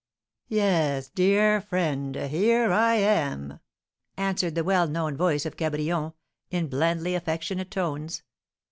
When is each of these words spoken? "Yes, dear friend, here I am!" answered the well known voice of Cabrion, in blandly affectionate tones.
"Yes, 0.47 1.09
dear 1.09 1.61
friend, 1.61 2.15
here 2.15 2.71
I 2.71 2.95
am!" 2.95 3.59
answered 4.17 4.55
the 4.55 4.63
well 4.63 4.87
known 4.87 5.15
voice 5.15 5.45
of 5.45 5.57
Cabrion, 5.57 6.13
in 6.49 6.69
blandly 6.69 7.13
affectionate 7.13 7.69
tones. 7.69 8.23